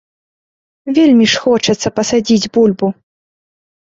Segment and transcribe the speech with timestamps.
[0.97, 2.87] Вельмі ж хочацца пасадзіць бульбу.